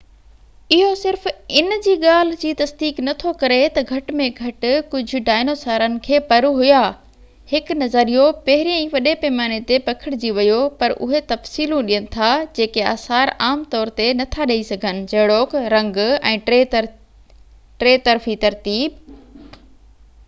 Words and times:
اهو 0.75 0.93
صرف 0.99 1.25
ان 1.59 1.73
جي 1.87 1.91
ڳالهہ 2.03 2.37
جي 2.43 2.51
تصديق 2.61 2.99
نٿو 3.07 3.31
ڪري 3.41 3.57
تہ 3.75 3.83
گهٽ 3.89 4.07
۾ 4.21 4.25
گهٽ 4.39 4.63
ڪجهہ 4.93 5.19
ڊائنوسارن 5.27 5.97
کي 6.07 6.19
پر 6.31 6.47
هيا، 6.55 6.79
هڪ 7.51 7.77
نظريو 7.81 8.23
پهرين 8.47 8.77
ئي 8.77 8.87
وڏي 8.95 9.13
پيماني 9.25 9.59
تي 9.71 9.77
پکيڙجي 9.89 10.31
ويو، 10.39 10.57
پر 10.81 10.95
اهي 11.09 11.21
تفصيلون 11.33 11.87
ڏين 11.91 12.07
ٿا 12.17 12.29
جيڪي 12.61 12.85
آثار 12.93 13.33
عام 13.49 13.61
طور 13.75 13.91
تي 14.01 14.07
نٿا 14.23 14.47
ڏيئي 14.53 14.63
سگهن، 14.71 15.03
جهڙوڪ 15.13 15.55
رنگ 15.75 16.01
۽ 16.31 16.41
ٽي 17.85 17.93
طرفي 18.09 18.35
ترتيب 18.47 18.99